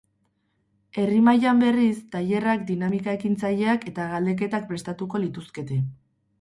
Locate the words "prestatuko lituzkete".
4.75-5.83